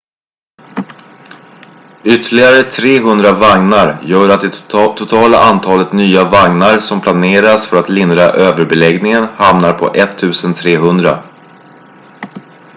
ytterligare 2.03 2.63
300 2.63 3.33
vagnar 3.33 4.01
gör 4.03 4.29
att 4.29 4.41
det 4.41 4.69
totala 4.95 5.37
antalet 5.43 5.93
nya 5.93 6.23
vagnar 6.23 6.79
som 6.79 7.01
planeras 7.01 7.67
för 7.67 7.79
att 7.79 7.89
lindra 7.89 8.21
överbeläggningen 8.21 9.23
hamnar 9.35 9.73
på 9.73 9.87
1300 9.93 11.23